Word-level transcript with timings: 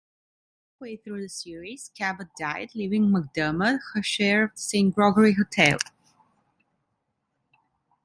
Halfway 0.79 0.95
through 0.95 1.21
the 1.21 1.29
series 1.29 1.91
Cabot 1.95 2.29
died, 2.35 2.71
leaving 2.73 3.11
McDermott 3.11 3.81
her 3.93 4.01
share 4.01 4.45
of 4.45 4.53
the 4.53 4.57
St.Gregory 4.59 5.33
Hotel. 5.33 5.77